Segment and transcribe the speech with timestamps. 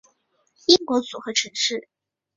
[0.65, 1.87] 英国组合城市